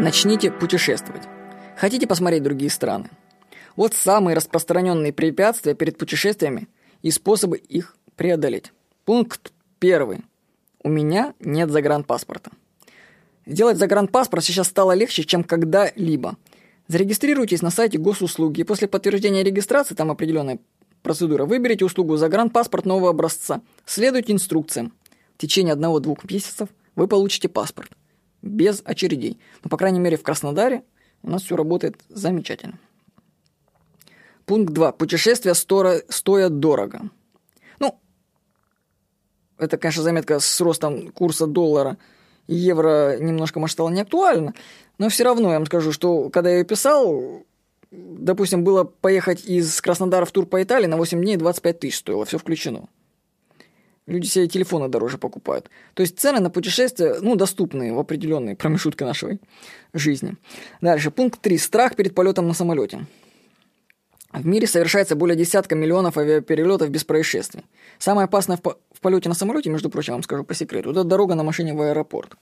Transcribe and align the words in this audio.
Начните 0.00 0.52
путешествовать. 0.52 1.24
Хотите 1.76 2.06
посмотреть 2.06 2.44
другие 2.44 2.70
страны? 2.70 3.10
Вот 3.74 3.94
самые 3.94 4.36
распространенные 4.36 5.12
препятствия 5.12 5.74
перед 5.74 5.98
путешествиями 5.98 6.68
и 7.02 7.10
способы 7.10 7.56
их 7.56 7.96
преодолеть. 8.14 8.72
Пункт 9.04 9.52
первый. 9.80 10.20
У 10.84 10.88
меня 10.88 11.34
нет 11.40 11.70
загранпаспорта. 11.70 12.52
Сделать 13.44 13.78
загранпаспорт 13.78 14.44
сейчас 14.44 14.68
стало 14.68 14.92
легче, 14.92 15.24
чем 15.24 15.42
когда-либо. 15.42 16.36
Зарегистрируйтесь 16.86 17.62
на 17.62 17.70
сайте 17.70 17.98
госуслуги, 17.98 18.60
и 18.60 18.64
после 18.64 18.86
подтверждения 18.86 19.42
регистрации, 19.42 19.96
там 19.96 20.12
определенная 20.12 20.60
процедура, 21.02 21.44
выберите 21.44 21.84
услугу 21.84 22.16
«Загранпаспорт 22.16 22.86
нового 22.86 23.10
образца». 23.10 23.62
Следуйте 23.84 24.32
инструкциям. 24.32 24.92
В 25.34 25.38
течение 25.38 25.72
одного-двух 25.72 26.22
месяцев 26.30 26.68
вы 26.94 27.08
получите 27.08 27.48
паспорт 27.48 27.97
без 28.42 28.82
очередей. 28.84 29.38
Но, 29.62 29.70
по 29.70 29.76
крайней 29.76 30.00
мере, 30.00 30.16
в 30.16 30.22
Краснодаре 30.22 30.84
у 31.22 31.30
нас 31.30 31.42
все 31.42 31.56
работает 31.56 31.96
замечательно. 32.08 32.78
Пункт 34.46 34.72
2. 34.72 34.92
Путешествия 34.92 35.54
стоят 35.54 36.58
дорого. 36.58 37.10
Ну, 37.78 37.98
это, 39.58 39.76
конечно, 39.76 40.02
заметка 40.02 40.40
с 40.40 40.60
ростом 40.60 41.10
курса 41.12 41.46
доллара 41.46 41.98
и 42.46 42.54
евро 42.54 43.18
немножко, 43.18 43.60
может, 43.60 43.74
стало 43.74 43.90
не 43.90 44.00
актуально, 44.00 44.54
но 44.96 45.10
все 45.10 45.24
равно 45.24 45.50
я 45.50 45.58
вам 45.58 45.66
скажу, 45.66 45.92
что 45.92 46.30
когда 46.30 46.48
я 46.50 46.58
ее 46.58 46.64
писал, 46.64 47.44
допустим, 47.90 48.64
было 48.64 48.84
поехать 48.84 49.44
из 49.44 49.80
Краснодара 49.82 50.24
в 50.24 50.32
тур 50.32 50.46
по 50.46 50.62
Италии 50.62 50.86
на 50.86 50.96
8 50.96 51.20
дней 51.20 51.36
25 51.36 51.80
тысяч 51.80 51.98
стоило, 51.98 52.24
все 52.24 52.38
включено. 52.38 52.88
Люди 54.08 54.26
себе 54.26 54.48
телефоны 54.48 54.88
дороже 54.88 55.18
покупают. 55.18 55.68
То 55.92 56.00
есть 56.00 56.18
цены 56.18 56.40
на 56.40 56.48
путешествия, 56.48 57.16
ну, 57.20 57.36
доступные 57.36 57.92
в 57.92 57.98
определенные 57.98 58.56
промежутки 58.56 59.04
нашей 59.04 59.38
жизни. 59.92 60.36
Дальше, 60.80 61.10
пункт 61.10 61.42
3. 61.42 61.58
Страх 61.58 61.94
перед 61.94 62.14
полетом 62.14 62.48
на 62.48 62.54
самолете. 62.54 63.06
В 64.32 64.46
мире 64.46 64.66
совершается 64.66 65.14
более 65.14 65.36
десятка 65.36 65.74
миллионов 65.74 66.16
авиаперелетов 66.16 66.88
без 66.88 67.04
происшествий. 67.04 67.66
Самое 67.98 68.24
опасное 68.24 68.56
в, 68.56 68.62
по 68.62 68.78
в 68.92 69.00
полете 69.00 69.28
на 69.28 69.34
самолете, 69.34 69.68
между 69.68 69.90
прочим, 69.90 70.14
вам 70.14 70.22
скажу 70.22 70.42
по 70.42 70.54
секрету, 70.54 70.90
это 70.90 71.04
дорога 71.04 71.34
на 71.34 71.44
машине 71.44 71.74
в 71.74 71.80
аэропорт. 71.82 72.36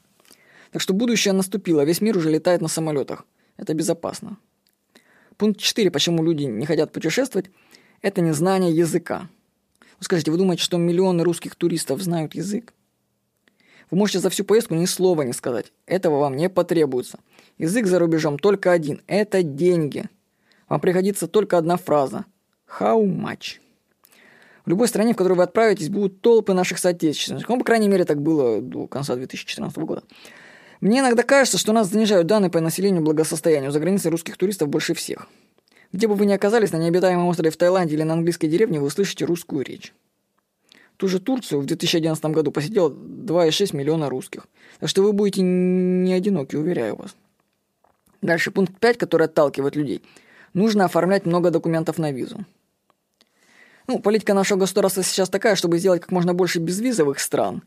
Так 0.70 0.80
что 0.80 0.95
будущее 0.95 1.34
наступило, 1.34 1.84
весь 1.84 2.01
мир 2.01 2.17
уже 2.17 2.30
летает 2.30 2.61
на 2.61 2.69
самолетах. 2.69 3.27
Это 3.56 3.75
безопасно. 3.75 4.39
Пункт 5.36 5.61
4. 5.61 5.91
Почему 5.91 6.23
люди 6.23 6.45
не 6.45 6.64
хотят 6.64 6.92
путешествовать? 6.92 7.51
Это 8.03 8.20
незнание 8.20 8.75
языка. 8.75 9.28
Вы 9.98 10.05
скажите, 10.05 10.30
вы 10.30 10.36
думаете, 10.36 10.62
что 10.62 10.77
миллионы 10.77 11.25
русских 11.25 11.55
туристов 11.55 12.02
знают 12.02 12.34
язык? 12.34 12.75
Вы 13.91 13.98
можете 13.98 14.19
за 14.19 14.30
всю 14.30 14.44
поездку 14.44 14.75
ни 14.75 14.84
слова 14.84 15.22
не 15.22 15.33
сказать. 15.33 15.72
Этого 15.86 16.19
вам 16.19 16.36
не 16.36 16.48
потребуется. 16.48 17.19
Язык 17.56 17.86
за 17.86 17.98
рубежом 17.98 18.39
только 18.39 18.72
один. 18.72 19.00
Это 19.06 19.42
деньги. 19.42 20.06
Вам 20.69 20.80
пригодится 20.80 21.28
только 21.28 21.56
одна 21.56 21.77
фраза. 21.77 22.24
How 22.80 23.02
much? 23.05 23.61
В 24.64 24.69
любой 24.69 24.89
стране, 24.89 25.14
в 25.14 25.17
которую 25.17 25.36
вы 25.36 25.44
отправитесь, 25.44 25.89
будут 25.89 26.20
толпы 26.20 26.52
наших 26.52 26.78
соотечественников. 26.78 27.48
Ну, 27.48 27.58
по 27.58 27.64
крайней 27.64 27.89
мере, 27.89 28.05
так 28.05 28.20
было 28.20 28.61
до 28.61 28.89
конца 28.89 29.14
2014 29.14 29.78
года. 29.78 30.02
Мне 30.80 30.98
иногда 30.98 31.22
кажется, 31.22 31.56
что 31.56 31.72
нас 31.72 31.89
занижают 31.89 32.27
данные 32.27 32.50
по 32.50 32.61
населению 32.61 33.02
благосостоянию. 33.02 33.70
За 33.70 33.78
границей 33.78 34.11
русских 34.11 34.36
туристов 34.36 34.69
больше 34.69 34.94
всех. 34.94 35.28
Где 35.97 36.08
бы 36.08 36.14
вы 36.14 36.27
ни 36.27 36.33
оказались, 36.34 36.72
на 36.72 36.77
необитаемом 36.77 37.27
острове 37.27 37.50
в 37.50 37.56
Таиланде 37.56 37.94
или 37.94 38.02
на 38.02 38.12
английской 38.12 38.48
деревне, 38.48 38.78
вы 38.78 38.89
услышите 38.89 39.25
русскую 39.25 39.64
речь. 39.64 39.94
Ту 40.98 41.08
же 41.08 41.20
Турцию 41.20 41.62
в 41.62 41.64
2011 41.64 42.22
году 42.27 42.52
посетило 42.52 42.91
2,6 42.91 43.75
миллиона 43.75 44.11
русских. 44.11 44.47
Так 44.78 44.91
что 44.91 45.02
вы 45.02 45.14
будете 45.14 45.41
не 45.41 46.12
одиноки, 46.12 46.55
уверяю 46.55 46.97
вас. 46.97 47.17
Дальше, 48.20 48.50
пункт 48.50 48.78
5, 48.78 48.98
который 48.98 49.24
отталкивает 49.24 49.74
людей. 49.74 50.02
Нужно 50.52 50.84
оформлять 50.84 51.24
много 51.24 51.51
документов 51.51 51.96
на 51.96 52.13
визу. 52.13 52.45
Ну, 53.86 53.98
политика 53.98 54.34
нашего 54.34 54.58
государства 54.58 55.02
сейчас 55.02 55.30
такая, 55.30 55.57
чтобы 55.57 55.78
сделать 55.78 56.02
как 56.02 56.13
можно 56.13 56.34
больше 56.34 56.58
безвизовых 56.58 57.20
стран. 57.20 57.63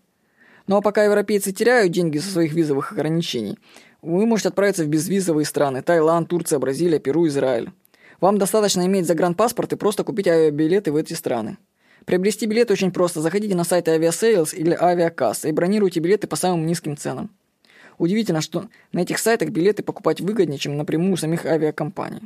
Ну 0.67 0.75
а 0.77 0.81
пока 0.81 1.03
европейцы 1.03 1.51
теряют 1.51 1.93
деньги 1.93 2.19
со 2.19 2.29
своих 2.29 2.53
визовых 2.53 2.91
ограничений, 2.91 3.57
вы 4.03 4.27
можете 4.27 4.49
отправиться 4.49 4.83
в 4.83 4.87
безвизовые 4.87 5.47
страны– 5.47 5.81
Таиланд, 5.83 6.29
Турция, 6.29 6.59
Бразилия, 6.59 6.99
Перу, 6.99 7.25
Израиль. 7.25 7.71
Вам 8.21 8.37
достаточно 8.37 8.85
иметь 8.85 9.05
загранпаспорт 9.05 9.73
и 9.73 9.77
просто 9.77 10.03
купить 10.03 10.27
авиабилеты 10.27 10.91
в 10.91 10.95
эти 10.95 11.13
страны. 11.13 11.57
Приобрести 12.05 12.45
билеты 12.45 12.73
очень 12.73 12.91
просто. 12.91 13.21
Заходите 13.21 13.55
на 13.55 13.63
сайты 13.63 13.91
Aviasales 13.91 14.55
или 14.55 14.77
Авиакасса 14.79 15.47
и 15.47 15.51
бронируйте 15.51 15.99
билеты 15.99 16.27
по 16.27 16.35
самым 16.35 16.65
низким 16.65 16.97
ценам. 16.97 17.29
Удивительно, 17.97 18.41
что 18.41 18.67
на 18.93 19.01
этих 19.01 19.19
сайтах 19.19 19.49
билеты 19.49 19.83
покупать 19.83 20.21
выгоднее, 20.21 20.57
чем 20.57 20.77
напрямую 20.77 21.13
у 21.13 21.17
самих 21.17 21.45
авиакомпаний. 21.45 22.21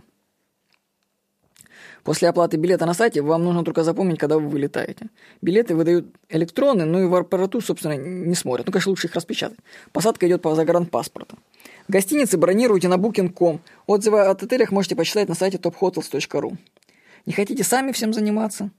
После 2.04 2.28
оплаты 2.28 2.58
билета 2.58 2.86
на 2.86 2.94
сайте 2.94 3.22
вам 3.22 3.44
нужно 3.44 3.64
только 3.64 3.84
запомнить, 3.84 4.20
когда 4.20 4.38
вы 4.38 4.50
вылетаете. 4.50 5.08
Билеты 5.42 5.74
выдают 5.74 6.08
электронные, 6.30 6.86
ну 6.86 7.02
и 7.02 7.06
в 7.06 7.16
аэропорту, 7.16 7.62
собственно, 7.62 7.94
не 7.94 8.36
смотрят. 8.36 8.68
Ну, 8.68 8.74
конечно, 8.74 8.90
лучше 8.90 9.08
их 9.08 9.16
распечатать. 9.16 9.58
Посадка 9.94 10.28
идет 10.28 10.42
по 10.42 10.54
загранпаспорту. 10.54 11.38
Гостиницы 11.88 12.38
бронируйте 12.38 12.90
на 12.90 12.96
booking.com. 12.96 13.62
Отзывы 13.88 14.22
от 14.22 14.44
отелях 14.44 14.72
можете 14.72 14.96
почитать 14.96 15.30
на 15.30 15.36
сайте 15.36 15.58
tophotels.ru. 15.58 16.58
Не 17.26 17.34
хотите 17.34 17.64
сами 17.64 17.94
всем 17.94 18.14
заниматься? 18.14 18.70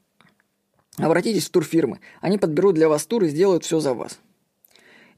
Обратитесь 0.98 1.46
в 1.46 1.50
турфирмы. 1.50 2.00
Они 2.20 2.36
подберут 2.36 2.74
для 2.74 2.88
вас 2.88 3.06
тур 3.06 3.24
и 3.24 3.28
сделают 3.28 3.64
все 3.64 3.80
за 3.80 3.94
вас. 3.94 4.18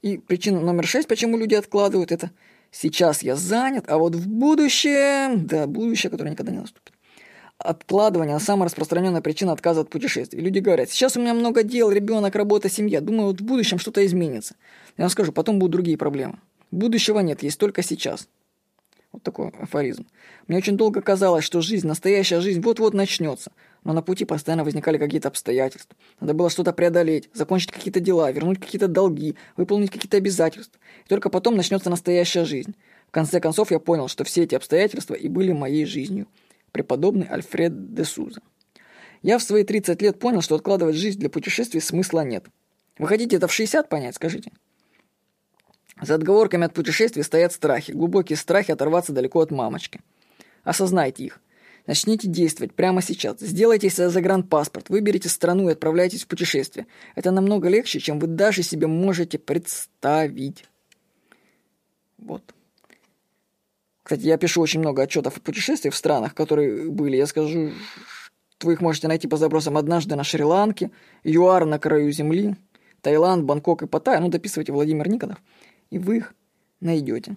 И 0.01 0.17
причина 0.17 0.61
номер 0.61 0.87
шесть, 0.87 1.07
почему 1.07 1.37
люди 1.37 1.55
откладывают, 1.55 2.11
это 2.11 2.31
сейчас 2.71 3.21
я 3.21 3.35
занят, 3.35 3.85
а 3.87 3.97
вот 3.97 4.15
в 4.15 4.27
будущем, 4.27 5.45
да, 5.45 5.67
будущее, 5.67 6.09
которое 6.09 6.31
никогда 6.31 6.51
не 6.51 6.59
наступит. 6.59 6.93
Откладывание– 7.57 8.39
самая 8.39 8.65
распространенная 8.65 9.21
причина 9.21 9.51
отказа 9.51 9.81
от 9.81 9.89
путешествий. 9.89 10.39
Люди 10.41 10.59
говорят, 10.59 10.89
сейчас 10.89 11.17
у 11.17 11.19
меня 11.19 11.33
много 11.33 11.63
дел, 11.63 11.91
ребенок, 11.91 12.35
работа, 12.35 12.69
семья. 12.69 13.01
Думаю, 13.01 13.27
вот 13.27 13.41
в 13.41 13.43
будущем 13.43 13.79
что-то 13.79 14.05
изменится. 14.05 14.55
Я 14.95 15.05
вам 15.05 15.09
скажу, 15.09 15.31
потом 15.31 15.57
будут 15.57 15.71
другие 15.71 15.97
проблемы. 15.97 16.39
Будущего 16.69 17.19
нет, 17.19 17.41
есть 17.41 17.59
только 17.59 17.81
сейчас. 17.81 18.27
Вот 19.11 19.23
такой 19.23 19.49
афоризм. 19.59 20.05
Мне 20.47 20.57
очень 20.59 20.77
долго 20.77 21.01
казалось, 21.01 21.43
что 21.43 21.61
жизнь, 21.61 21.87
настоящая 21.87 22.41
жизнь 22.41 22.61
вот-вот 22.61 22.93
начнется. 22.93 23.51
Но 23.83 23.93
на 23.93 24.03
пути 24.03 24.25
постоянно 24.25 24.63
возникали 24.63 24.99
какие-то 24.99 25.29
обстоятельства. 25.29 25.95
Надо 26.19 26.35
было 26.35 26.51
что-то 26.51 26.73
преодолеть, 26.73 27.29
закончить 27.33 27.71
какие-то 27.71 27.99
дела, 27.99 28.29
вернуть 28.31 28.59
какие-то 28.59 28.87
долги, 28.87 29.35
выполнить 29.55 29.89
какие-то 29.89 30.17
обязательства. 30.17 30.79
И 31.05 31.07
только 31.07 31.29
потом 31.29 31.55
начнется 31.55 31.89
настоящая 31.89 32.45
жизнь. 32.45 32.75
В 33.07 33.11
конце 33.11 33.39
концов 33.39 33.71
я 33.71 33.79
понял, 33.79 34.07
что 34.09 34.23
все 34.25 34.43
эти 34.43 34.53
обстоятельства 34.53 35.15
и 35.15 35.27
были 35.27 35.53
моей 35.53 35.85
жизнью. 35.85 36.27
Преподобный 36.77 37.25
Альфред 37.25 37.95
де 37.95 38.05
Суза. 38.05 38.39
Я 39.23 39.39
в 39.39 39.41
свои 39.41 39.63
30 39.63 39.99
лет 40.03 40.19
понял, 40.19 40.41
что 40.41 40.53
откладывать 40.53 40.95
жизнь 40.95 41.17
для 41.17 41.27
путешествий 41.27 41.81
смысла 41.81 42.23
нет. 42.23 42.45
Вы 42.99 43.07
хотите 43.07 43.37
это 43.37 43.47
в 43.47 43.51
60 43.51 43.89
понять, 43.89 44.13
скажите? 44.13 44.51
За 45.99 46.13
отговорками 46.13 46.65
от 46.65 46.75
путешествий 46.75 47.23
стоят 47.23 47.51
страхи, 47.51 47.93
глубокие 47.93 48.37
страхи 48.37 48.69
оторваться 48.69 49.11
далеко 49.11 49.39
от 49.39 49.49
мамочки. 49.49 50.01
Осознайте 50.63 51.23
их. 51.23 51.39
Начните 51.87 52.27
действовать 52.27 52.75
прямо 52.75 53.01
сейчас. 53.01 53.39
Сделайте 53.39 53.89
себе 53.89 54.09
загранпаспорт, 54.09 54.89
выберите 54.89 55.29
страну 55.29 55.69
и 55.69 55.71
отправляйтесь 55.71 56.25
в 56.25 56.27
путешествие. 56.27 56.85
Это 57.15 57.31
намного 57.31 57.69
легче, 57.69 57.99
чем 57.99 58.19
вы 58.19 58.27
даже 58.27 58.61
себе 58.61 58.85
можете 58.85 59.39
представить. 59.39 60.65
Вот. 62.19 62.53
Кстати, 64.07 64.25
я 64.25 64.37
пишу 64.37 64.61
очень 64.61 64.79
много 64.79 65.01
отчетов 65.01 65.35
о 65.35 65.41
путешествиях 65.41 65.93
в 65.93 65.97
странах, 65.97 66.33
которые 66.33 66.89
были. 66.89 67.17
Я 67.17 67.27
скажу, 67.27 67.71
вы 68.61 68.71
их 68.71 68.79
можете 68.79 69.09
найти 69.09 69.27
по 69.27 69.35
запросам 69.35 69.75
«Однажды 69.75 70.15
на 70.15 70.23
Шри-Ланке», 70.23 70.91
«ЮАР 71.25 71.65
на 71.65 71.77
краю 71.77 72.09
земли», 72.13 72.55
«Таиланд», 73.01 73.43
«Бангкок» 73.43 73.83
и 73.83 73.85
«Паттайя». 73.85 74.21
Ну, 74.21 74.29
дописывайте 74.29 74.71
Владимир 74.71 75.09
Никонов 75.09 75.39
и 75.89 75.99
вы 75.99 76.17
их 76.19 76.35
найдете. 76.79 77.35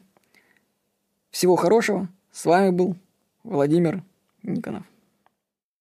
Всего 1.33 1.57
хорошего. 1.57 2.07
С 2.31 2.45
вами 2.45 2.71
был 2.71 2.95
Владимир 3.43 4.05
Никонов. 4.45 4.85